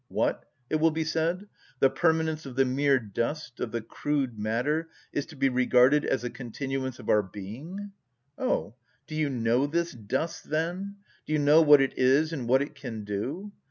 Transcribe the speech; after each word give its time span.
"What!" 0.07 0.49
it 0.67 0.77
will 0.77 0.89
be 0.89 1.03
said, 1.03 1.47
"the 1.79 1.87
permanence 1.87 2.47
of 2.47 2.55
the 2.55 2.65
mere 2.65 2.97
dust, 2.97 3.59
of 3.59 3.71
the 3.71 3.81
crude 3.81 4.39
matter, 4.39 4.89
is 5.13 5.27
to 5.27 5.35
be 5.35 5.47
regarded 5.47 6.05
as 6.05 6.23
a 6.23 6.29
continuance 6.31 6.97
of 6.97 7.07
our 7.07 7.21
being?" 7.21 7.91
Oh! 8.35 8.73
do 9.05 9.13
you 9.13 9.29
know 9.29 9.67
this 9.67 9.91
dust, 9.91 10.49
then? 10.49 10.95
Do 11.27 11.33
you 11.33 11.37
know 11.37 11.61
what 11.61 11.81
it 11.81 11.93
is 11.99 12.33
and 12.33 12.47
what 12.49 12.63
it 12.63 12.73
can 12.73 13.03
do? 13.03 13.51